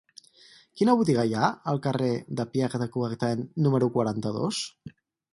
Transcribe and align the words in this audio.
Quina 0.79 0.93
botiga 1.01 1.25
hi 1.31 1.35
ha 1.41 1.49
al 1.73 1.81
carrer 1.83 2.09
de 2.39 2.45
Pierre 2.53 2.79
de 2.83 2.87
Coubertin 2.95 3.43
número 3.67 3.91
quaranta-dos? 3.99 4.63